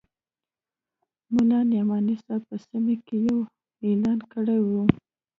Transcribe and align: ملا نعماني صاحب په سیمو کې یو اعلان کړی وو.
ملا 1.33 1.59
نعماني 1.71 2.15
صاحب 2.23 2.41
په 2.49 2.55
سیمو 2.65 2.95
کې 3.05 3.17
یو 3.27 3.39
اعلان 3.87 4.19
کړی 4.31 4.59
وو. 4.61 4.81